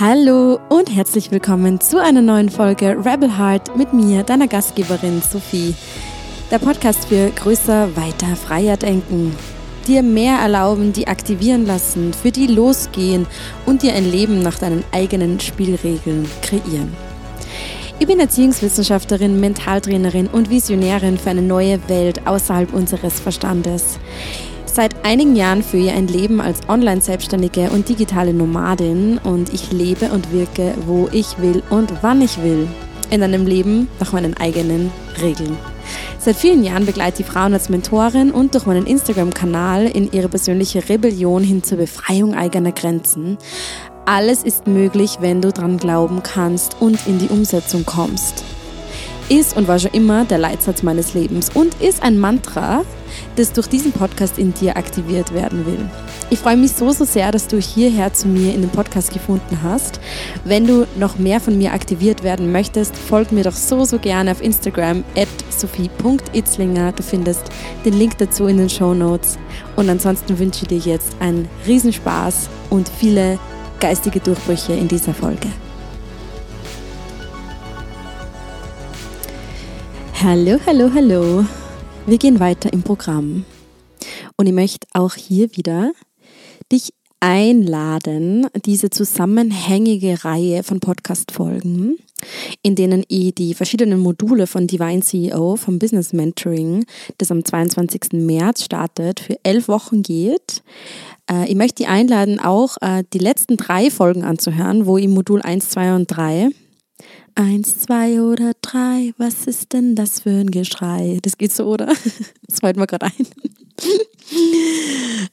[0.00, 5.74] Hallo und herzlich willkommen zu einer neuen Folge Rebel Heart mit mir, deiner Gastgeberin Sophie.
[6.50, 9.36] Der Podcast für größer, weiter, freier denken.
[9.86, 13.26] Dir mehr erlauben, die aktivieren lassen, für die losgehen
[13.66, 16.96] und dir ein Leben nach deinen eigenen Spielregeln kreieren.
[17.98, 23.98] Ich bin Erziehungswissenschaftlerin, Mentaltrainerin und Visionärin für eine neue Welt außerhalb unseres Verstandes.
[24.72, 30.10] Seit einigen Jahren führe ich ein Leben als Online-Selbstständige und digitale Nomadin und ich lebe
[30.10, 32.68] und wirke, wo ich will und wann ich will.
[33.10, 35.56] In einem Leben nach meinen eigenen Regeln.
[36.20, 40.88] Seit vielen Jahren begleite ich Frauen als Mentorin und durch meinen Instagram-Kanal in ihre persönliche
[40.88, 43.38] Rebellion hin zur Befreiung eigener Grenzen.
[44.06, 48.44] Alles ist möglich, wenn du dran glauben kannst und in die Umsetzung kommst.
[49.30, 52.84] Ist und war schon immer der Leitsatz meines Lebens und ist ein Mantra,
[53.36, 55.88] das durch diesen Podcast in dir aktiviert werden will.
[56.30, 59.60] Ich freue mich so, so sehr, dass du hierher zu mir in den Podcast gefunden
[59.62, 60.00] hast.
[60.44, 64.32] Wenn du noch mehr von mir aktiviert werden möchtest, folg mir doch so, so gerne
[64.32, 66.92] auf Instagram at sophie.itzlinger.
[66.92, 67.44] Du findest
[67.84, 69.38] den Link dazu in den Show Notes.
[69.76, 73.38] Und ansonsten wünsche ich dir jetzt einen Riesenspaß und viele
[73.78, 75.48] geistige Durchbrüche in dieser Folge.
[80.22, 81.46] Hallo, hallo, hallo.
[82.04, 83.46] Wir gehen weiter im Programm.
[84.36, 85.92] Und ich möchte auch hier wieder
[86.70, 91.96] dich einladen, diese zusammenhängige Reihe von Podcast-Folgen,
[92.62, 96.84] in denen ich die verschiedenen Module von Divine CEO, vom Business Mentoring,
[97.16, 98.12] das am 22.
[98.12, 100.62] März startet, für elf Wochen geht.
[101.30, 105.40] Äh, ich möchte dich einladen, auch äh, die letzten drei Folgen anzuhören, wo ich Modul
[105.40, 106.50] 1, 2 und 3
[107.34, 111.18] Eins, zwei oder drei, was ist denn das für ein Geschrei?
[111.22, 111.92] Das geht so, oder?
[112.46, 113.12] Das fällt mir gerade ein.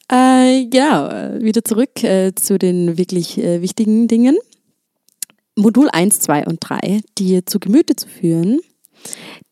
[0.63, 4.38] äh, genau, wieder zurück äh, zu den wirklich äh, wichtigen Dingen.
[5.55, 8.59] Modul 1, 2 und 3, die zu Gemüte zu führen,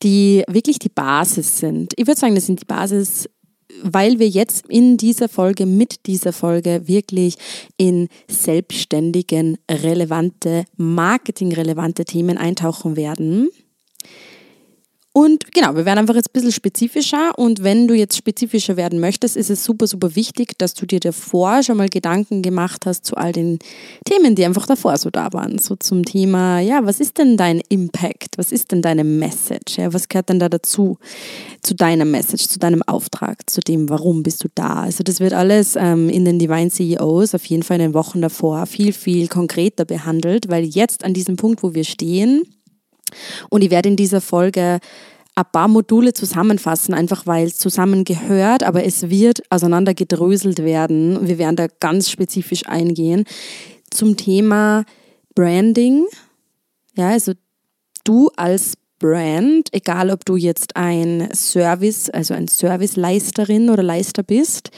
[0.04, 1.92] die wirklich die Basis sind.
[1.96, 3.28] Ich würde sagen, das sind die Basis
[3.82, 7.36] weil wir jetzt in dieser Folge, mit dieser Folge wirklich
[7.76, 13.50] in selbstständigen, relevante, marketingrelevante Themen eintauchen werden.
[15.16, 17.38] Und genau, wir werden einfach jetzt ein bisschen spezifischer.
[17.38, 21.00] Und wenn du jetzt spezifischer werden möchtest, ist es super, super wichtig, dass du dir
[21.00, 23.58] davor schon mal Gedanken gemacht hast zu all den
[24.04, 25.58] Themen, die einfach davor so da waren.
[25.58, 28.36] So zum Thema, ja, was ist denn dein Impact?
[28.36, 29.78] Was ist denn deine Message?
[29.78, 30.98] Ja, was gehört denn da dazu?
[31.62, 34.82] Zu deiner Message, zu deinem Auftrag, zu dem, warum bist du da?
[34.82, 38.20] Also das wird alles ähm, in den Divine CEOs auf jeden Fall in den Wochen
[38.20, 42.42] davor viel, viel konkreter behandelt, weil jetzt an diesem Punkt, wo wir stehen,
[43.50, 44.80] und ich werde in dieser Folge
[45.34, 51.28] ein paar Module zusammenfassen, einfach weil es zusammengehört, aber es wird auseinandergedröselt werden.
[51.28, 53.24] Wir werden da ganz spezifisch eingehen
[53.90, 54.84] zum Thema
[55.34, 56.06] Branding.
[56.96, 57.32] Ja, also
[58.04, 64.70] du als Brand, egal ob du jetzt ein Service, also ein Serviceleisterin oder Leister bist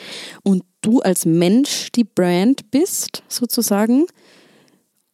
[0.43, 4.07] und du als Mensch die Brand bist, sozusagen,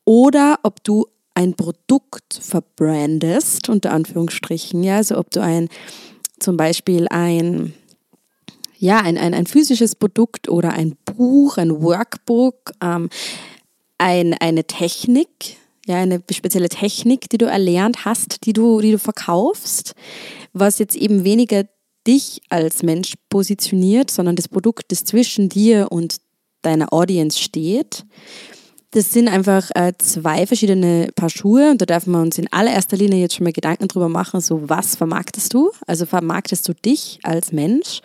[0.06, 5.68] oder ob du ein Produkt verbrandest, unter Anführungsstrichen, ja, also ob du ein,
[6.38, 7.74] zum Beispiel ein,
[8.78, 13.10] ja, ein, ein, ein physisches Produkt oder ein Buch, ein Workbook, ähm,
[13.98, 15.56] ein, eine Technik,
[15.86, 19.94] ja, eine spezielle Technik, die du erlernt hast, die du, die du verkaufst,
[20.52, 21.64] was jetzt eben weniger
[22.06, 26.18] dich als Mensch positioniert, sondern das Produkt, das zwischen dir und
[26.62, 28.04] deiner Audience steht.
[28.94, 32.96] Das sind einfach äh, zwei verschiedene Paar Schuhe und da dürfen wir uns in allererster
[32.96, 35.72] Linie jetzt schon mal Gedanken drüber machen, so was vermarktest du?
[35.88, 38.02] Also vermarktest du dich als Mensch?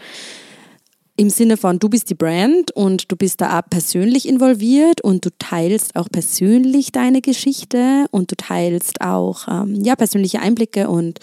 [1.15, 5.23] Im Sinne von, du bist die Brand und du bist da auch persönlich involviert und
[5.23, 11.19] du teilst auch persönlich deine Geschichte und du teilst auch ähm, ja, persönliche Einblicke und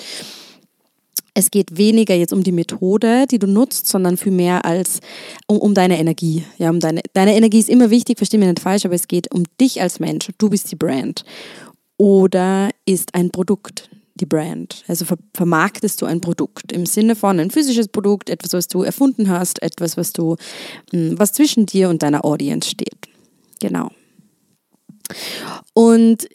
[1.36, 5.00] es geht weniger jetzt um die Methode, die du nutzt, sondern vielmehr als
[5.46, 6.44] um, um deine Energie.
[6.56, 9.30] Ja, um deine, deine Energie ist immer wichtig, verstehe mich nicht falsch, aber es geht
[9.34, 10.30] um dich als Mensch.
[10.38, 11.24] Du bist die Brand.
[11.98, 14.82] Oder ist ein Produkt die Brand?
[14.88, 18.82] Also ver vermarktest du ein Produkt im Sinne von ein physisches Produkt, etwas, was du
[18.82, 20.36] erfunden hast, etwas, was du,
[20.90, 23.08] hm, was zwischen dir und deiner Audience steht.
[23.60, 23.90] Genau.
[25.74, 26.26] Und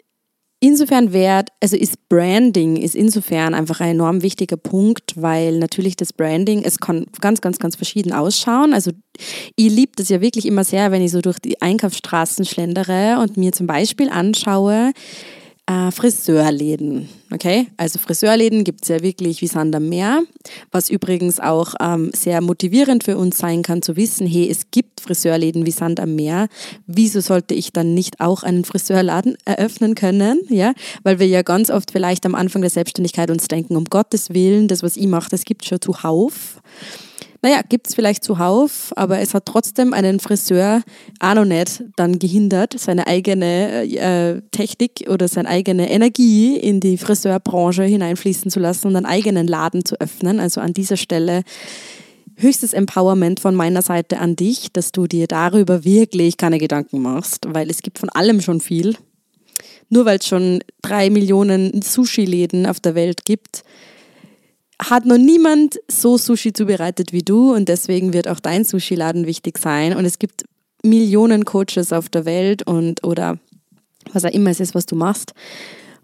[0.63, 6.13] Insofern wert, also ist Branding ist insofern einfach ein enorm wichtiger Punkt, weil natürlich das
[6.13, 8.71] Branding, es kann ganz, ganz, ganz verschieden ausschauen.
[8.71, 8.91] Also
[9.55, 13.37] ich liebe das ja wirklich immer sehr, wenn ich so durch die Einkaufsstraßen schlendere und
[13.37, 14.91] mir zum Beispiel anschaue,
[15.65, 17.09] äh, Friseurläden.
[17.31, 20.21] Okay, also Friseurläden gibt es ja wirklich wie Sand am Meer,
[20.71, 24.90] was übrigens auch ähm, sehr motivierend für uns sein kann zu wissen, hey, es gibt
[25.01, 26.47] Friseurläden wie Sand am Meer.
[26.87, 30.39] Wieso sollte ich dann nicht auch einen Friseurladen eröffnen können?
[30.49, 34.29] Ja, weil wir ja ganz oft vielleicht am Anfang der Selbstständigkeit uns denken, um Gottes
[34.33, 36.61] Willen, das, was ich mache, das gibt schon zuhauf
[37.43, 40.83] naja, gibt es vielleicht zuhauf, aber es hat trotzdem einen Friseur
[41.45, 48.51] nicht dann gehindert, seine eigene äh, Technik oder seine eigene Energie in die Friseurbranche hineinfließen
[48.51, 50.39] zu lassen und einen eigenen Laden zu öffnen.
[50.39, 51.41] Also an dieser Stelle
[52.41, 57.45] höchstes Empowerment von meiner Seite an dich, dass du dir darüber wirklich keine Gedanken machst,
[57.47, 58.95] weil es gibt von allem schon viel.
[59.89, 63.63] Nur weil es schon drei Millionen Sushi-Läden auf der Welt gibt,
[64.79, 69.57] hat noch niemand so Sushi zubereitet wie du und deswegen wird auch dein Sushi-Laden wichtig
[69.57, 69.95] sein.
[69.95, 70.45] Und es gibt
[70.83, 73.37] Millionen Coaches auf der Welt und oder
[74.13, 75.33] was auch immer es ist, was du machst.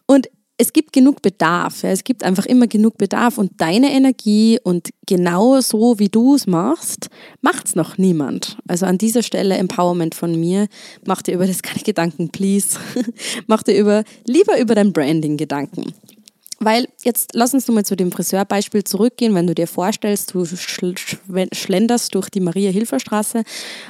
[0.05, 1.83] Und es gibt genug Bedarf.
[1.83, 1.89] Ja.
[1.89, 6.47] Es gibt einfach immer genug Bedarf und deine Energie und genau so, wie du es
[6.47, 7.09] machst,
[7.41, 8.57] macht es noch niemand.
[8.67, 10.67] Also an dieser Stelle Empowerment von mir.
[11.05, 12.79] Mach dir über das keine Gedanken, please.
[13.47, 15.93] mach dir über, lieber über dein Branding Gedanken.
[16.59, 22.15] Weil jetzt lass uns nochmal zu dem Friseurbeispiel zurückgehen, wenn du dir vorstellst, du schlenderst
[22.15, 23.43] durch die Maria-Hilfer-Straße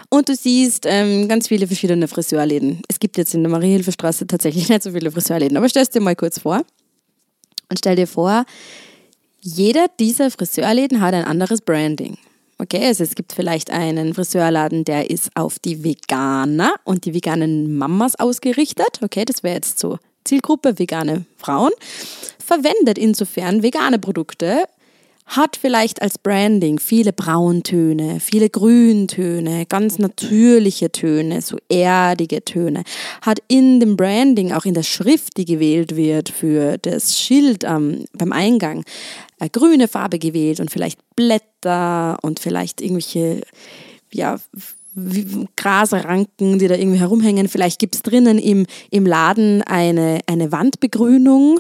[0.09, 2.81] und du siehst ähm, ganz viele verschiedene Friseurläden.
[2.89, 6.01] Es gibt jetzt in der Maria-Hilfer-Straße tatsächlich nicht so viele Friseurläden, aber stell es dir
[6.01, 6.61] mal kurz vor
[7.69, 8.45] und stell dir vor,
[9.39, 12.17] jeder dieser Friseurläden hat ein anderes Branding.
[12.59, 17.77] Okay, also es gibt vielleicht einen Friseurladen, der ist auf die Veganer und die veganen
[17.77, 18.99] Mamas ausgerichtet.
[19.01, 21.71] Okay, das wäre jetzt so Zielgruppe vegane Frauen
[22.37, 24.65] verwendet insofern vegane Produkte,
[25.27, 32.83] hat vielleicht als Branding viele Brauntöne, viele Grüntöne, ganz natürliche Töne, so erdige Töne,
[33.21, 38.05] hat in dem Branding, auch in der Schrift, die gewählt wird für das Schild ähm,
[38.13, 38.85] beim Eingang,
[39.39, 43.41] eine grüne Farbe gewählt und vielleicht Blätter und vielleicht irgendwelche,
[44.13, 44.39] ja,
[45.55, 47.47] Grasranken, die da irgendwie herumhängen.
[47.47, 51.59] Vielleicht gibt es drinnen im, im Laden eine, eine Wandbegrünung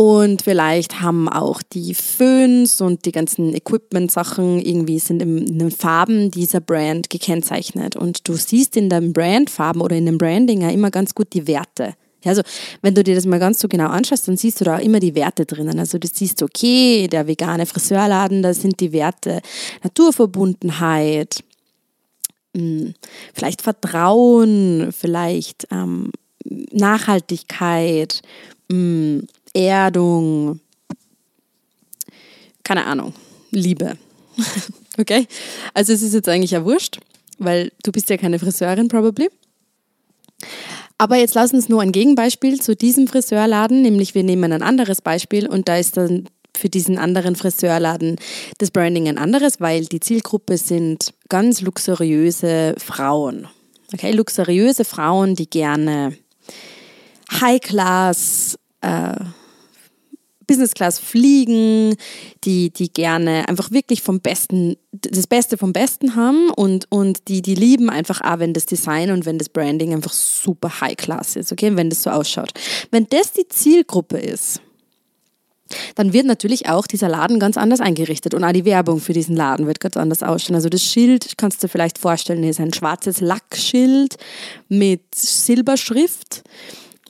[0.00, 6.30] und vielleicht haben auch die Föhns und die ganzen Equipment-Sachen irgendwie sind in den Farben
[6.30, 7.96] dieser Brand gekennzeichnet.
[7.96, 11.48] Und du siehst in den Brandfarben oder in dem Branding ja immer ganz gut die
[11.48, 11.94] Werte.
[12.24, 12.42] Also,
[12.80, 15.00] wenn du dir das mal ganz so genau anschaust, dann siehst du da auch immer
[15.00, 15.80] die Werte drinnen.
[15.80, 19.40] Also, du siehst, okay, der vegane Friseurladen, da sind die Werte
[19.82, 21.42] Naturverbundenheit,
[22.56, 22.94] hm,
[23.34, 26.10] vielleicht Vertrauen, vielleicht ähm,
[26.44, 28.22] Nachhaltigkeit,
[28.68, 29.22] mh,
[29.54, 30.60] Erdung,
[32.64, 33.14] keine Ahnung,
[33.50, 33.96] Liebe.
[34.98, 35.26] okay?
[35.74, 36.98] Also es ist jetzt eigentlich ja wurscht,
[37.38, 39.30] weil du bist ja keine Friseurin probably.
[40.98, 45.00] Aber jetzt lass uns nur ein Gegenbeispiel zu diesem Friseurladen, nämlich wir nehmen ein anderes
[45.00, 46.28] Beispiel und da ist dann
[46.58, 48.16] für diesen anderen Friseurladen
[48.58, 53.48] das Branding ein anderes, weil die Zielgruppe sind ganz luxuriöse Frauen.
[53.92, 56.16] Okay, luxuriöse Frauen, die gerne
[57.40, 59.14] High-Class, äh,
[60.48, 61.94] Business Class fliegen,
[62.42, 67.42] die, die gerne einfach wirklich vom Besten, das Beste vom Besten haben und, und die,
[67.42, 71.36] die lieben einfach auch, wenn das Design und wenn das Branding einfach super High Class
[71.36, 72.50] ist, okay, wenn das so ausschaut.
[72.90, 74.62] Wenn das die Zielgruppe ist,
[75.94, 79.36] dann wird natürlich auch dieser Laden ganz anders eingerichtet und auch die Werbung für diesen
[79.36, 80.56] Laden wird ganz anders ausschauen.
[80.56, 84.16] Also das Schild, kannst du dir vielleicht vorstellen, ist ein schwarzes Lackschild
[84.68, 86.42] mit Silberschrift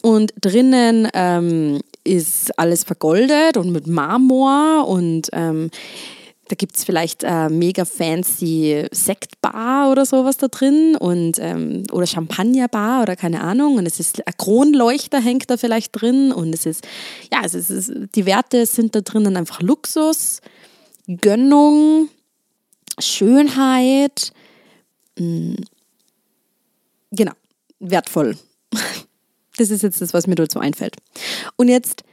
[0.02, 5.70] und drinnen ähm, ist alles vergoldet und mit Marmor und ähm,
[6.48, 12.06] da gibt es vielleicht äh, mega fancy Sektbar oder sowas da drin und ähm, oder
[12.06, 16.66] Champagnerbar oder keine Ahnung und es ist ein Kronleuchter hängt da vielleicht drin und es
[16.66, 16.86] ist
[17.32, 20.40] ja es ist, die Werte sind da drinnen einfach Luxus,
[21.06, 22.08] Gönnung,
[22.98, 24.32] Schönheit,
[25.18, 25.56] mh, mm,
[27.12, 27.32] genau
[27.80, 28.36] wertvoll.
[29.56, 30.94] Das ist jetzt das, was mir dazu einfällt.
[31.56, 32.04] Und jetzt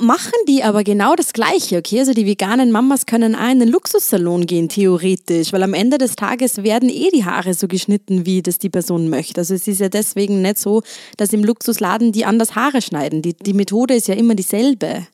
[0.00, 2.00] machen die aber genau das Gleiche, okay?
[2.00, 6.16] Also die veganen Mamas können auch in den Luxussalon gehen, theoretisch, weil am Ende des
[6.16, 9.40] Tages werden eh die Haare so geschnitten, wie das die Person möchte.
[9.40, 10.82] Also es ist ja deswegen nicht so,
[11.16, 13.22] dass im Luxusladen die anders Haare schneiden.
[13.22, 15.06] Die, die Methode ist ja immer dieselbe.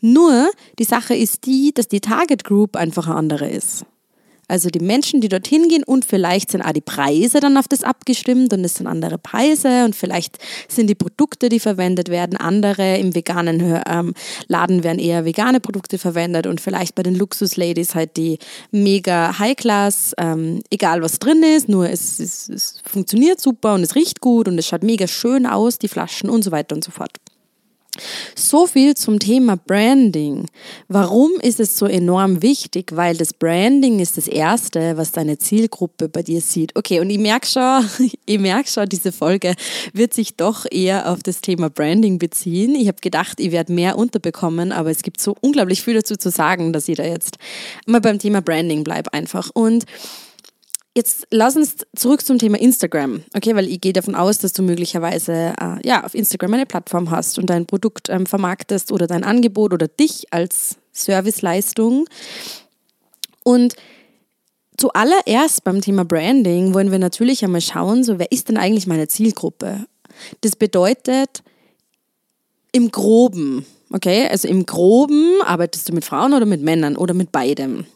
[0.00, 3.84] Nur die Sache ist die, dass die Target Group einfach eine andere ist.
[4.50, 7.84] Also die Menschen, die dorthin gehen und vielleicht sind auch die Preise dann auf das
[7.84, 12.98] abgestimmt und es sind andere Preise und vielleicht sind die Produkte, die verwendet werden, andere.
[12.98, 14.12] Im veganen ähm,
[14.48, 18.38] Laden werden eher vegane Produkte verwendet und vielleicht bei den Luxus-Ladies halt die
[18.72, 23.94] mega High-Class, ähm, egal was drin ist, nur es, es, es funktioniert super und es
[23.94, 26.90] riecht gut und es schaut mega schön aus, die Flaschen und so weiter und so
[26.90, 27.12] fort.
[28.34, 30.46] So viel zum Thema Branding.
[30.88, 32.94] Warum ist es so enorm wichtig?
[32.94, 36.76] Weil das Branding ist das Erste, was deine Zielgruppe bei dir sieht.
[36.76, 37.88] Okay, und ich merke schon,
[38.26, 39.54] ich merke schon, diese Folge
[39.92, 42.74] wird sich doch eher auf das Thema Branding beziehen.
[42.74, 46.30] Ich habe gedacht, ich werde mehr unterbekommen, aber es gibt so unglaublich viel dazu zu
[46.30, 47.38] sagen, dass ich da jetzt
[47.86, 49.50] mal beim Thema Branding bleibe einfach.
[49.52, 49.84] Und
[50.96, 54.62] Jetzt lass uns zurück zum Thema Instagram, okay, weil ich gehe davon aus, dass du
[54.62, 59.22] möglicherweise äh, ja, auf Instagram eine Plattform hast und dein Produkt ähm, vermarktest oder dein
[59.22, 62.06] Angebot oder dich als Serviceleistung.
[63.44, 63.76] Und
[64.78, 69.06] zuallererst beim Thema Branding wollen wir natürlich einmal schauen, so wer ist denn eigentlich meine
[69.06, 69.86] Zielgruppe?
[70.40, 71.44] Das bedeutet
[72.72, 77.30] im Groben, okay, also im Groben arbeitest du mit Frauen oder mit Männern oder mit
[77.30, 77.86] beidem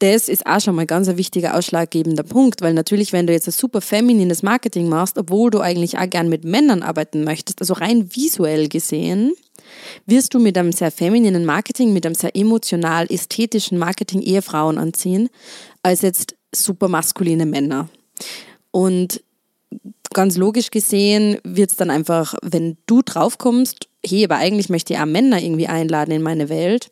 [0.00, 3.48] das ist auch schon mal ganz ein wichtiger ausschlaggebender Punkt, weil natürlich, wenn du jetzt
[3.48, 7.74] ein super feminines Marketing machst, obwohl du eigentlich auch gern mit Männern arbeiten möchtest, also
[7.74, 9.32] rein visuell gesehen,
[10.06, 14.78] wirst du mit einem sehr femininen Marketing, mit einem sehr emotional ästhetischen Marketing eher Frauen
[14.78, 15.28] anziehen,
[15.82, 17.88] als jetzt super maskuline Männer.
[18.70, 19.22] Und
[20.14, 24.98] ganz logisch gesehen wird es dann einfach, wenn du draufkommst, hey, aber eigentlich möchte ich
[24.98, 26.90] auch Männer irgendwie einladen in meine Welt,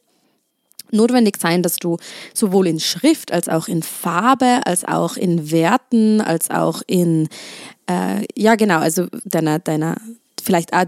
[0.92, 1.97] notwendig sein, dass du
[2.35, 7.28] sowohl in Schrift als auch in Farbe, als auch in Werten, als auch in,
[7.88, 9.97] äh, ja genau, also deiner, deiner,
[10.42, 10.85] vielleicht auch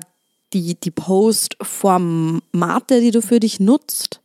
[0.53, 4.21] die, die Post-Formate, die du für dich nutzt,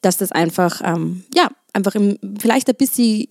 [0.00, 3.28] dass das einfach, ähm, ja, einfach im, vielleicht ein bisschen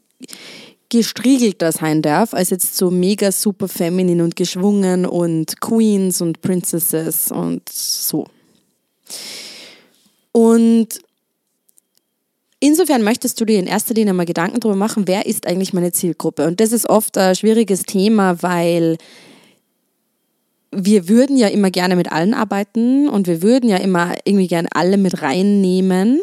[0.90, 7.32] gestriegelter sein darf, als jetzt so mega super feminin und geschwungen und Queens und Princesses
[7.32, 8.28] und so.
[10.32, 11.00] Und
[12.60, 15.92] Insofern möchtest du dir in erster Linie mal Gedanken darüber machen, wer ist eigentlich meine
[15.92, 16.48] Zielgruppe?
[16.48, 18.98] Und das ist oft ein schwieriges Thema, weil
[20.72, 24.68] wir würden ja immer gerne mit allen arbeiten und wir würden ja immer irgendwie gerne
[24.74, 26.22] alle mit reinnehmen.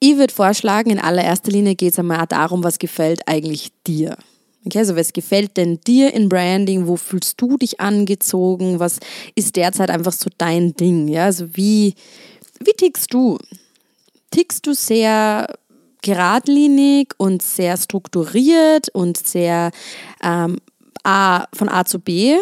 [0.00, 4.16] Ich würde vorschlagen, in allererster Linie geht es einmal darum, was gefällt eigentlich dir.
[4.66, 6.86] Okay, also was gefällt denn dir in Branding?
[6.86, 8.80] Wo fühlst du dich angezogen?
[8.80, 8.98] Was
[9.34, 11.08] ist derzeit einfach so dein Ding?
[11.08, 11.94] Ja, also wie,
[12.60, 13.38] wie tickst du?
[14.34, 15.46] Tickst du sehr
[16.02, 19.70] geradlinig und sehr strukturiert und sehr
[20.22, 20.58] ähm,
[21.04, 22.36] A, von A zu B?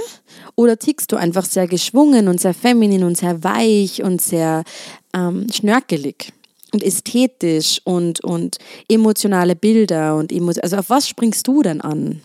[0.56, 4.64] Oder tickst du einfach sehr geschwungen und sehr feminin und sehr weich und sehr
[5.14, 6.32] ähm, schnörkelig
[6.72, 8.56] und ästhetisch und, und
[8.88, 12.22] emotionale Bilder und emo also auf was springst du denn an?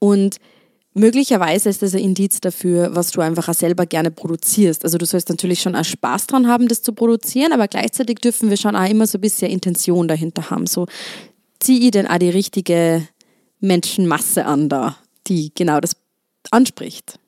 [0.00, 0.38] Und
[0.96, 4.84] Möglicherweise ist das ein Indiz dafür, was du einfach auch selber gerne produzierst.
[4.84, 8.48] Also du sollst natürlich schon auch Spaß dran haben, das zu produzieren, aber gleichzeitig dürfen
[8.48, 10.68] wir schon auch immer so ein bisschen Intention dahinter haben.
[10.68, 10.86] So,
[11.58, 13.08] ziehe ich denn auch die richtige
[13.58, 14.96] Menschenmasse an da,
[15.26, 15.96] die genau das
[16.52, 17.18] anspricht.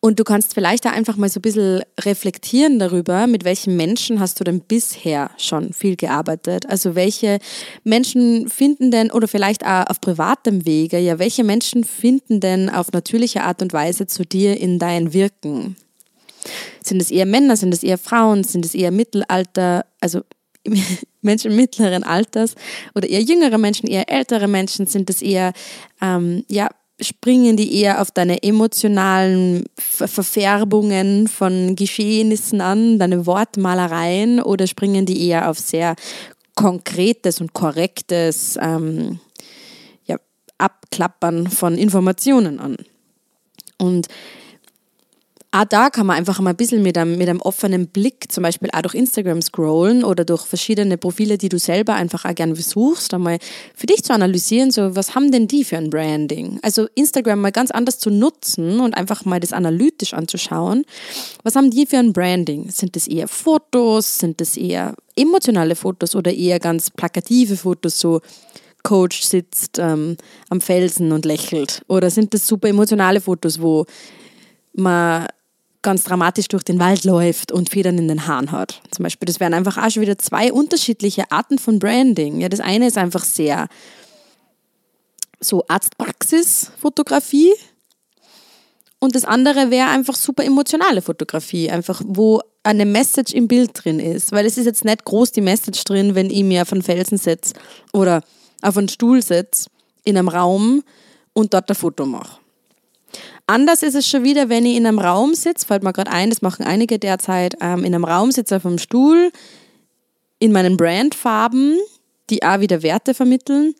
[0.00, 4.20] Und du kannst vielleicht da einfach mal so ein bisschen reflektieren darüber, mit welchen Menschen
[4.20, 6.68] hast du denn bisher schon viel gearbeitet?
[6.68, 7.38] Also welche
[7.84, 12.92] Menschen finden denn, oder vielleicht auch auf privatem Wege, ja, welche Menschen finden denn auf
[12.92, 15.76] natürliche Art und Weise zu dir in dein Wirken?
[16.82, 20.22] Sind es eher Männer, sind es eher Frauen, sind es eher Mittelalter, also
[21.22, 22.54] Menschen mittleren Alters
[22.94, 25.52] oder eher jüngere Menschen, eher ältere Menschen, sind es eher
[26.00, 26.68] ähm, ja,
[27.02, 35.28] springen die eher auf deine emotionalen Verfärbungen von Geschehnissen an, deine Wortmalereien, oder springen die
[35.28, 35.96] eher auf sehr
[36.54, 39.20] konkretes und korrektes ähm,
[40.06, 40.16] ja,
[40.58, 42.76] Abklappern von Informationen an?
[43.78, 44.08] Und
[45.54, 48.42] auch da kann man einfach mal ein bisschen mit einem, mit einem offenen Blick, zum
[48.42, 52.54] Beispiel auch durch Instagram scrollen oder durch verschiedene Profile, die du selber einfach auch gerne
[52.54, 53.38] besuchst, einmal
[53.74, 56.58] für dich zu analysieren, so was haben denn die für ein Branding?
[56.62, 60.86] Also Instagram mal ganz anders zu nutzen und einfach mal das analytisch anzuschauen.
[61.42, 62.70] Was haben die für ein Branding?
[62.70, 64.20] Sind das eher Fotos?
[64.20, 68.22] Sind das eher emotionale Fotos oder eher ganz plakative Fotos, so
[68.82, 70.16] Coach sitzt ähm,
[70.48, 71.82] am Felsen und lächelt?
[71.88, 73.84] Oder sind das super emotionale Fotos, wo
[74.72, 75.26] man
[75.82, 78.80] ganz dramatisch durch den Wald läuft und Federn in den Haaren hat.
[78.90, 82.40] Zum Beispiel, das wären einfach auch schon wieder zwei unterschiedliche Arten von Branding.
[82.40, 83.68] Ja, das eine ist einfach sehr
[85.40, 87.52] so Arztpraxis-Fotografie
[89.00, 93.98] und das andere wäre einfach super emotionale Fotografie, einfach wo eine Message im Bild drin
[93.98, 94.30] ist.
[94.30, 97.18] Weil es ist jetzt nicht groß die Message drin, wenn ich mir auf einen Felsen
[97.18, 97.54] setze
[97.92, 98.22] oder
[98.62, 99.68] auf einen Stuhl setze
[100.04, 100.84] in einem Raum
[101.32, 102.41] und dort ein Foto mache.
[103.52, 106.30] Anders ist es schon wieder, wenn ich in einem Raum sitze, fällt mir gerade ein,
[106.30, 109.30] das machen einige derzeit, ähm, in einem Raum sitze auf einem Stuhl,
[110.38, 111.78] in meinen Brandfarben,
[112.30, 113.74] die auch wieder Werte vermitteln,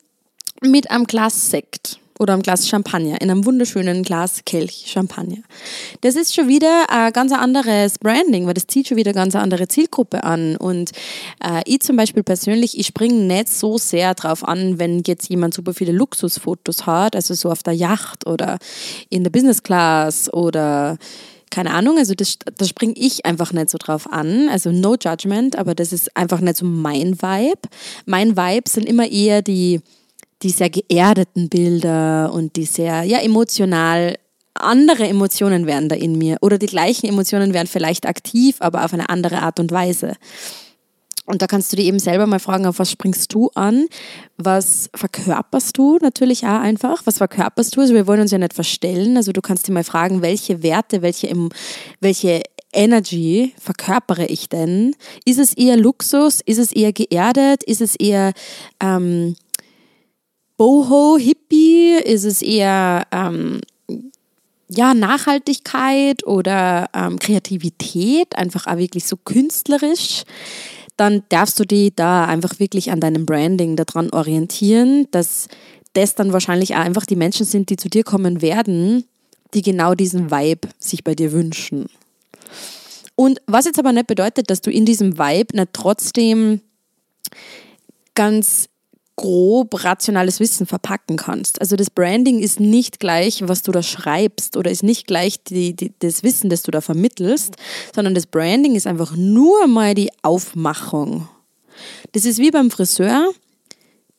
[0.60, 5.38] mit einem Glas Sekt oder einem Glas Champagner, in einem wunderschönen Glas Kelch Champagner.
[6.02, 9.34] Das ist schon wieder ein ganz anderes Branding, weil das zieht schon wieder eine ganz
[9.34, 10.56] andere Zielgruppe an.
[10.56, 10.92] Und
[11.44, 15.54] äh, ich zum Beispiel persönlich, ich springe nicht so sehr drauf an, wenn jetzt jemand
[15.54, 18.58] super viele Luxusfotos hat, also so auf der Yacht oder
[19.08, 20.98] in der Business Class oder
[21.52, 24.48] keine Ahnung, also das, da springe ich einfach nicht so drauf an.
[24.48, 27.68] Also no judgment, aber das ist einfach nicht so mein Vibe.
[28.06, 29.80] Mein Vibe sind immer eher die
[30.42, 34.16] die sehr geerdeten Bilder und die sehr ja, emotional
[34.54, 38.92] andere Emotionen wären da in mir oder die gleichen Emotionen wären vielleicht aktiv, aber auf
[38.92, 40.14] eine andere Art und Weise.
[41.24, 43.86] Und da kannst du dir eben selber mal fragen, auf was springst du an?
[44.38, 47.02] Was verkörperst du natürlich auch einfach?
[47.04, 47.80] Was verkörperst du?
[47.80, 49.16] Also wir wollen uns ja nicht verstellen.
[49.16, 51.32] Also du kannst dir mal fragen, welche Werte, welche,
[52.00, 54.96] welche Energy verkörpere ich denn?
[55.24, 56.40] Ist es eher Luxus?
[56.44, 57.62] Ist es eher geerdet?
[57.62, 58.32] Ist es eher
[58.82, 59.36] ähm,
[60.56, 61.94] Boho, Hippie?
[62.04, 63.60] Ist es eher ähm,
[64.68, 70.22] ja, Nachhaltigkeit oder ähm, Kreativität, einfach auch wirklich so künstlerisch?
[70.96, 75.48] Dann darfst du dich da einfach wirklich an deinem Branding daran orientieren, dass
[75.94, 79.04] das dann wahrscheinlich auch einfach die Menschen sind, die zu dir kommen werden,
[79.54, 81.86] die genau diesen Vibe sich bei dir wünschen.
[83.14, 86.60] Und was jetzt aber nicht bedeutet, dass du in diesem Vibe nicht trotzdem
[88.14, 88.68] ganz
[89.22, 91.60] grob rationales Wissen verpacken kannst.
[91.60, 95.74] Also das Branding ist nicht gleich, was du da schreibst oder ist nicht gleich die,
[95.74, 97.54] die, das Wissen, das du da vermittelst,
[97.94, 101.28] sondern das Branding ist einfach nur mal die Aufmachung.
[102.10, 103.30] Das ist wie beim Friseur.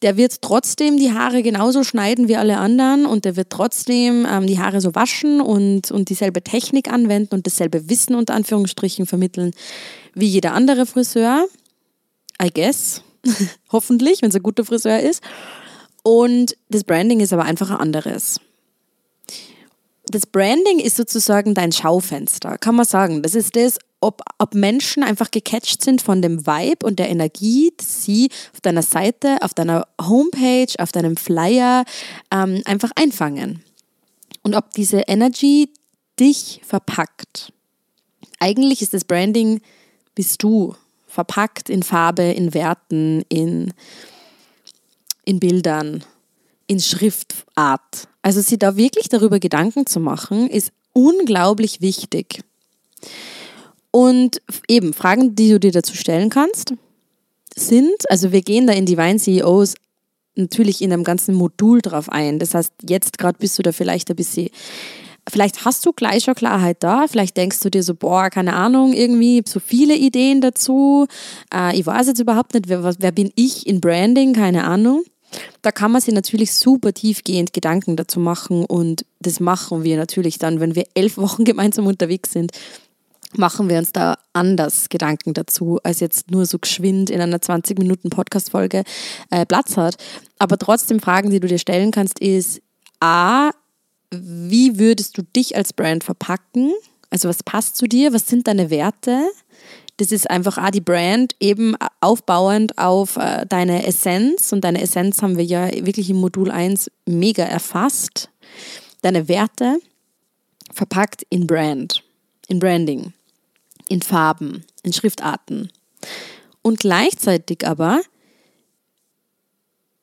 [0.02, 4.48] Der wird trotzdem die Haare genauso schneiden wie alle anderen und der wird trotzdem ähm,
[4.48, 9.52] die Haare so waschen und, und dieselbe Technik anwenden und dasselbe Wissen unter Anführungsstrichen vermitteln
[10.14, 11.46] wie jeder andere Friseur.
[12.42, 13.02] I guess.
[13.72, 15.24] Hoffentlich, wenn es ein guter Friseur ist.
[16.04, 18.40] Und das Branding ist aber einfach ein anderes.
[20.08, 23.24] Das Branding ist sozusagen dein Schaufenster, kann man sagen.
[23.24, 27.72] Das ist das, ob, ob Menschen einfach gecatcht sind von dem Vibe und der Energie,
[27.80, 31.86] die sie auf deiner Seite, auf deiner Homepage, auf deinem Flyer
[32.32, 33.64] ähm, einfach einfangen.
[34.42, 35.70] Und ob diese Energy
[36.20, 37.54] dich verpackt.
[38.40, 39.62] Eigentlich ist das Branding,
[40.16, 40.76] bist du
[41.14, 43.72] verpackt in Farbe, in Werten, in,
[45.26, 46.04] in Bildern,
[46.66, 48.08] in Schriftart.
[48.24, 52.42] Also sich da wirklich darüber Gedanken zu machen, ist unglaublich wichtig.
[53.92, 56.74] Und eben Fragen, die du dir dazu stellen kannst,
[57.56, 59.76] sind, also wir gehen da in Divine CEOs
[60.36, 62.40] natürlich in einem ganzen Modul drauf ein.
[62.40, 64.50] Das heißt, jetzt gerade bist du da vielleicht ein bisschen
[65.30, 68.94] Vielleicht hast du gleich schon Klarheit da, vielleicht denkst du dir so, boah, keine Ahnung,
[68.94, 71.08] irgendwie so viele Ideen dazu.
[71.54, 75.04] Äh, ich weiß jetzt überhaupt nicht, wer, wer bin ich in Branding, keine Ahnung.
[75.62, 80.38] Da kann man sich natürlich super tiefgehend Gedanken dazu machen und das machen wir natürlich
[80.40, 82.52] dann, wenn wir elf Wochen gemeinsam unterwegs sind,
[83.36, 87.80] machen wir uns da anders Gedanken dazu, als jetzt nur so geschwind in einer 20
[87.80, 88.84] Minuten Podcast-Folge
[89.32, 89.96] äh, Platz hat.
[90.38, 92.62] Aber trotzdem Fragen, die du dir stellen kannst, ist
[93.00, 93.52] A,
[94.22, 96.74] wie würdest du dich als Brand verpacken?
[97.10, 98.14] Also was passt zu dir?
[98.14, 99.30] Was sind deine Werte?
[99.98, 104.52] Das ist einfach auch die Brand eben aufbauend auf äh, deine Essenz.
[104.52, 108.30] Und deine Essenz haben wir ja wirklich im Modul 1 mega erfasst.
[109.02, 109.78] Deine Werte
[110.72, 112.04] verpackt in Brand,
[112.48, 113.14] in Branding,
[113.90, 115.72] in Farben, in Schriftarten.
[116.64, 118.02] Und gleichzeitig aber,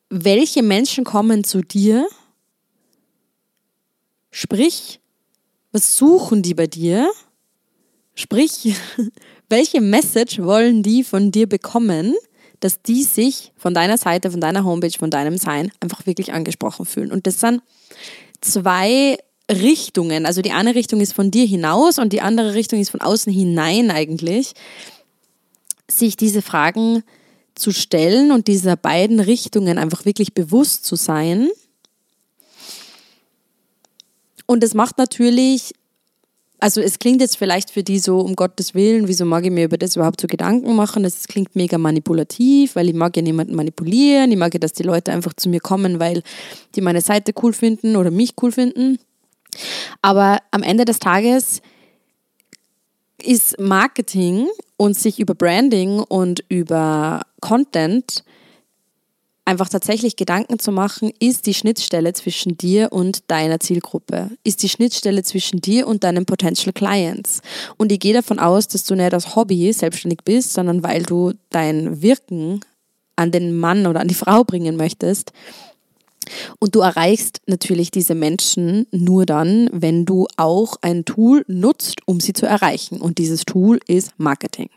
[0.09, 2.07] welche Menschen kommen zu dir
[4.31, 5.01] Sprich,
[5.73, 7.11] was suchen die bei dir?
[8.14, 8.75] Sprich,
[9.49, 12.14] welche Message wollen die von dir bekommen,
[12.61, 16.87] dass die sich von deiner Seite, von deiner Homepage, von deinem Sein einfach wirklich angesprochen
[16.87, 17.11] fühlen?
[17.11, 17.62] Und das sind
[18.40, 19.19] zwei
[19.51, 20.27] Richtungen.
[20.27, 23.33] Also die eine Richtung ist von dir hinaus und die andere Richtung ist von außen
[23.33, 24.53] hinein eigentlich.
[25.90, 27.03] Sich diese Fragen
[27.55, 31.49] zu stellen und dieser beiden Richtungen einfach wirklich bewusst zu sein
[34.51, 35.73] und es macht natürlich,
[36.59, 39.67] also es klingt jetzt vielleicht für die so, um Gottes Willen, wieso mag ich mir
[39.67, 41.05] über das überhaupt so Gedanken machen?
[41.05, 44.33] Das klingt mega manipulativ, weil ich mag ja niemanden manipulieren.
[44.33, 46.25] Ich mag ja, dass die Leute einfach zu mir kommen, weil
[46.75, 48.99] die meine Seite cool finden oder mich cool finden.
[50.03, 51.63] Aber am Ende des Tages
[53.23, 58.25] ist Marketing und sich über Branding und über Content
[59.44, 64.68] einfach tatsächlich Gedanken zu machen, ist die Schnittstelle zwischen dir und deiner Zielgruppe, ist die
[64.68, 67.40] Schnittstelle zwischen dir und deinen Potential Clients.
[67.76, 71.33] Und ich gehe davon aus, dass du nicht als Hobby selbstständig bist, sondern weil du
[71.50, 72.61] dein Wirken
[73.16, 75.33] an den Mann oder an die Frau bringen möchtest.
[76.59, 82.20] Und du erreichst natürlich diese Menschen nur dann, wenn du auch ein Tool nutzt, um
[82.20, 83.00] sie zu erreichen.
[83.00, 84.68] Und dieses Tool ist Marketing.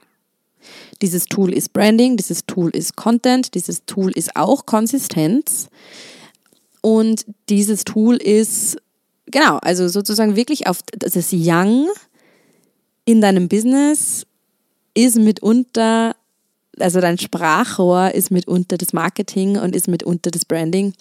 [1.02, 5.68] Dieses Tool ist Branding, dieses Tool ist Content, dieses Tool ist auch Konsistenz.
[6.82, 8.78] Und dieses Tool ist,
[9.28, 11.88] genau, also sozusagen wirklich auf das Young
[13.06, 14.26] in deinem Business
[14.94, 16.16] ist mitunter
[16.80, 20.94] also dein Sprachrohr ist mitunter das Marketing und ist mitunter das Branding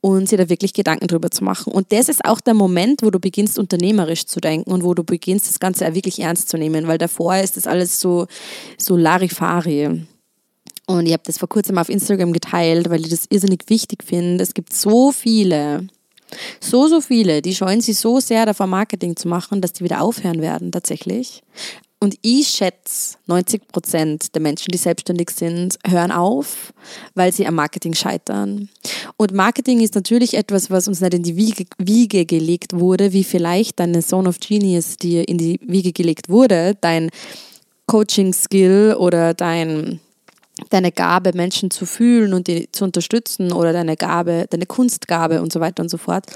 [0.00, 1.72] und sich da wirklich Gedanken drüber zu machen.
[1.72, 5.04] Und das ist auch der Moment, wo du beginnst, unternehmerisch zu denken und wo du
[5.04, 8.26] beginnst, das Ganze auch wirklich ernst zu nehmen, weil davor ist das alles so,
[8.78, 10.06] so Larifari.
[10.86, 14.42] Und ich habe das vor kurzem auf Instagram geteilt, weil ich das irrsinnig wichtig finde.
[14.42, 15.88] Es gibt so viele,
[16.60, 20.00] so, so viele, die scheuen sich so sehr davor, Marketing zu machen, dass die wieder
[20.00, 21.42] aufhören werden, tatsächlich.
[21.98, 26.74] Und ich schätze, 90 Prozent der Menschen, die selbstständig sind, hören auf,
[27.14, 28.68] weil sie am Marketing scheitern.
[29.16, 33.24] Und Marketing ist natürlich etwas, was uns nicht in die Wiege, Wiege gelegt wurde, wie
[33.24, 37.08] vielleicht deine Zone of Genius dir in die Wiege gelegt wurde, dein
[37.86, 40.00] Coaching-Skill oder dein,
[40.68, 45.50] deine Gabe, Menschen zu fühlen und die zu unterstützen oder deine Gabe, deine Kunstgabe und
[45.50, 46.26] so weiter und so fort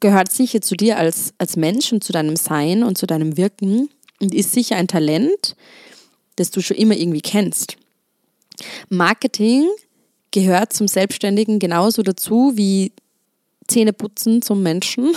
[0.00, 3.88] gehört sicher zu dir als, als Mensch und zu deinem Sein und zu deinem Wirken
[4.20, 5.56] und ist sicher ein Talent,
[6.36, 7.76] das du schon immer irgendwie kennst.
[8.88, 9.66] Marketing
[10.30, 12.92] gehört zum Selbstständigen genauso dazu wie
[13.66, 15.14] Zähneputzen zum Menschen.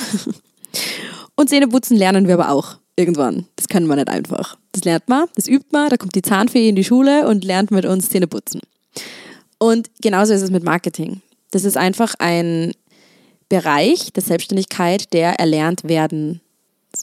[1.36, 3.48] Und Zähneputzen lernen wir aber auch irgendwann.
[3.56, 4.58] Das können wir nicht einfach.
[4.74, 7.72] Das lernt man, das übt man, da kommt die Zahnfee in die Schule und lernt
[7.72, 8.62] mit uns Zähneputzen.
[9.58, 11.22] Und genauso ist es mit Marketing.
[11.52, 12.74] Das ist einfach ein
[13.52, 16.40] Bereich der Selbstständigkeit, der erlernt werden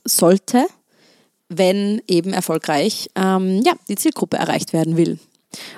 [0.07, 0.65] sollte,
[1.51, 5.19] wenn eben erfolgreich ähm, ja, die Zielgruppe erreicht werden will.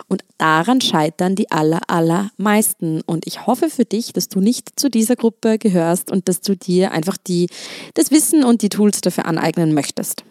[0.07, 3.01] Und daran scheitern die aller, allermeisten.
[3.01, 6.57] Und ich hoffe für dich, dass du nicht zu dieser Gruppe gehörst und dass du
[6.57, 7.49] dir einfach die,
[7.95, 10.23] das Wissen und die Tools dafür aneignen möchtest.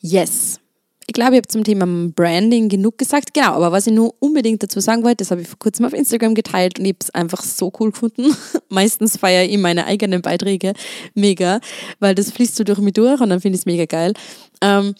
[0.00, 0.60] Yes
[1.10, 3.34] ich glaube, ich habe zum Thema Branding genug gesagt.
[3.34, 5.92] Genau, aber was ich nur unbedingt dazu sagen wollte, das habe ich vor kurzem auf
[5.92, 8.32] Instagram geteilt und ich habe es einfach so cool gefunden.
[8.68, 10.72] Meistens feiere ich meine eigenen Beiträge
[11.14, 11.60] mega,
[11.98, 14.12] weil das fließt so durch mich durch und dann finde ich es mega geil.
[14.60, 14.94] Ähm,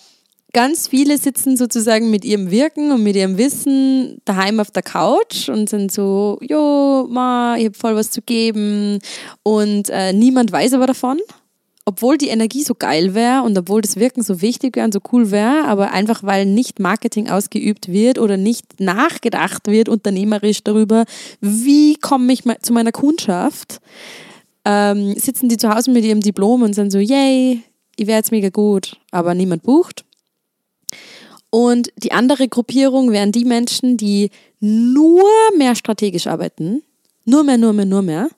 [0.53, 5.49] ganz viele sitzen sozusagen mit ihrem Wirken und mit ihrem Wissen daheim auf der Couch
[5.49, 8.99] und sind so, jo, ma, ich habe voll was zu geben
[9.45, 11.21] und äh, niemand weiß aber davon
[11.91, 15.01] obwohl die Energie so geil wäre und obwohl das Wirken so wichtig wäre und so
[15.11, 21.05] cool wäre, aber einfach weil nicht Marketing ausgeübt wird oder nicht nachgedacht wird unternehmerisch darüber,
[21.41, 23.81] wie komme ich zu meiner Kundschaft,
[24.65, 27.61] ähm, sitzen die zu Hause mit ihrem Diplom und sind so, yay,
[27.97, 30.05] ich wäre jetzt mega gut, aber niemand bucht.
[31.51, 36.85] Und die andere Gruppierung wären die Menschen, die nur mehr strategisch arbeiten,
[37.25, 38.29] nur mehr, nur mehr, nur mehr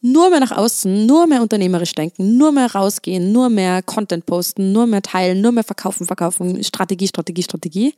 [0.00, 4.72] nur mehr nach außen, nur mehr unternehmerisch denken, nur mehr rausgehen, nur mehr Content posten,
[4.72, 7.94] nur mehr teilen, nur mehr verkaufen, verkaufen, Strategie, Strategie, Strategie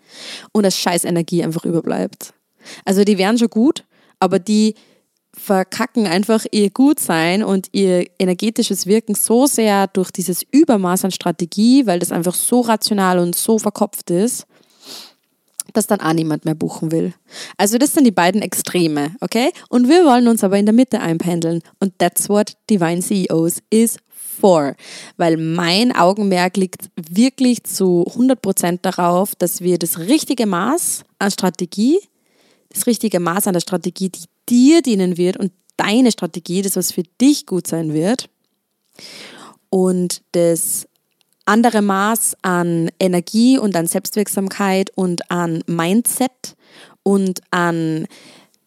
[0.52, 2.34] und das scheiß Energie einfach überbleibt.
[2.84, 3.84] Also die wären schon gut,
[4.18, 4.74] aber die
[5.34, 11.86] verkacken einfach ihr Gutsein und ihr energetisches Wirken so sehr durch dieses Übermaß an Strategie,
[11.86, 14.46] weil das einfach so rational und so verkopft ist,
[15.72, 17.14] dass dann auch niemand mehr buchen will.
[17.56, 19.50] Also das sind die beiden Extreme, okay?
[19.68, 21.62] Und wir wollen uns aber in der Mitte einpendeln.
[21.80, 24.74] Und that's what Divine CEOs is for.
[25.16, 31.98] Weil mein Augenmerk liegt wirklich zu 100% darauf, dass wir das richtige Maß an Strategie,
[32.70, 36.92] das richtige Maß an der Strategie, die dir dienen wird und deine Strategie, das was
[36.92, 38.28] für dich gut sein wird
[39.70, 40.86] und das
[41.44, 46.56] andere Maß an Energie und an Selbstwirksamkeit und an Mindset
[47.02, 48.06] und an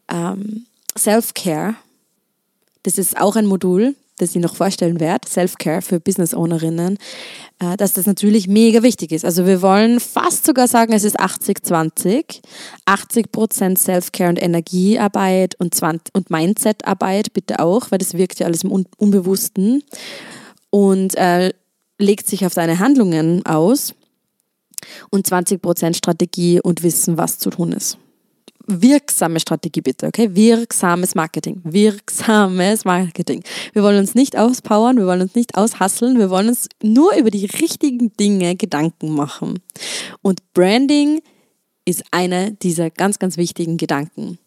[0.09, 0.65] ähm,
[0.97, 1.75] Self-Care.
[2.83, 6.97] Das ist auch ein Modul, das ich noch vorstellen werde, Self-Care für Business-Ownerinnen,
[7.59, 9.25] äh, dass das natürlich mega wichtig ist.
[9.25, 12.41] Also wir wollen fast sogar sagen, es ist 80-20.
[12.85, 18.45] 80 Prozent Self-Care und Energiearbeit und, 20, und Mindset-Arbeit bitte auch, weil das wirkt ja
[18.45, 19.83] alles im Unbewussten.
[20.69, 21.51] Und äh,
[21.97, 23.93] legt sich auf deine Handlungen aus
[25.09, 27.97] und 20% Strategie und Wissen, was zu tun ist.
[28.67, 30.33] wirksame Strategie bitte, okay?
[30.33, 31.61] Wirksames Marketing.
[31.63, 33.43] Wirksames Marketing.
[33.73, 37.29] Wir wollen uns nicht auspowern, wir wollen uns nicht aushasseln, wir wollen uns nur über
[37.29, 39.59] die richtigen Dinge Gedanken machen.
[40.23, 41.21] Und Branding
[41.85, 44.39] ist einer dieser ganz, ganz wichtigen Gedanken.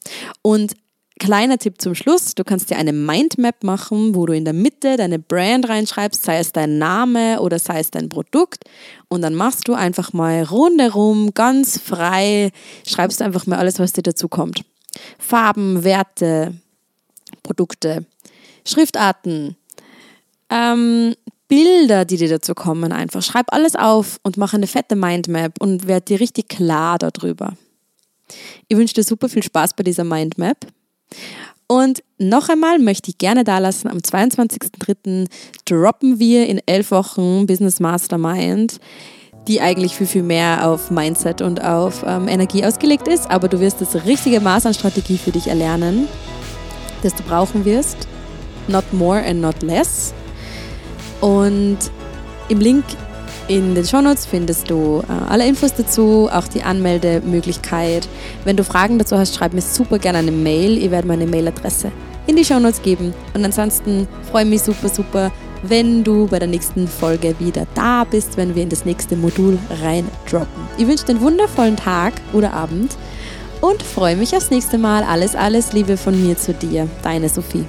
[0.43, 0.75] Und
[1.19, 4.97] Kleiner Tipp zum Schluss, du kannst dir eine Mindmap machen, wo du in der Mitte
[4.97, 8.65] deine Brand reinschreibst, sei es dein Name oder sei es dein Produkt
[9.09, 12.51] und dann machst du einfach mal rundherum ganz frei,
[12.87, 14.65] schreibst einfach mal alles, was dir dazu kommt.
[15.19, 16.55] Farben, Werte,
[17.43, 18.07] Produkte,
[18.65, 19.57] Schriftarten,
[20.51, 21.15] ähm,
[21.49, 23.23] Bilder, die dir dazu kommen, einfach.
[23.23, 27.55] Schreib alles auf und mach eine fette Mindmap und werd dir richtig klar darüber.
[28.69, 30.67] Ich wünsche dir super viel Spaß bei dieser Mindmap.
[31.66, 35.29] Und noch einmal möchte ich gerne da lassen, am 22.03.
[35.66, 38.81] droppen wir in elf Wochen Business Mastermind,
[39.47, 43.31] die eigentlich viel, viel mehr auf Mindset und auf ähm, Energie ausgelegt ist.
[43.31, 46.09] Aber du wirst das richtige Maß an Strategie für dich erlernen,
[47.03, 48.09] das du brauchen wirst.
[48.66, 50.14] Not more and not less.
[51.21, 51.79] Und
[52.49, 52.85] im Link
[53.49, 58.09] in den Shownotes findest du äh, alle Infos dazu, auch die Anmeldemöglichkeit.
[58.45, 60.79] Wenn du Fragen dazu hast, schreib mir super gerne eine Mail.
[60.79, 61.91] Ich werde meine Mailadresse
[62.27, 63.15] in die Shownotes geben.
[63.35, 65.33] Und ansonsten freue ich mich super, super,
[65.63, 69.59] wenn du bei der nächsten Folge wieder da bist, wenn wir in das nächste Modul
[69.83, 70.69] reindroppen.
[70.77, 72.97] Ich wünsche dir einen wundervollen Tag oder Abend
[73.61, 75.03] und freue mich aufs nächste Mal.
[75.03, 76.87] Alles, alles Liebe von mir zu dir.
[77.03, 77.65] Deine Sophie.